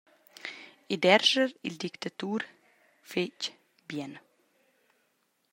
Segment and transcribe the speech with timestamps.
[0.93, 2.41] E derscher il dictatur,
[3.09, 3.41] fetg
[3.87, 4.13] bien!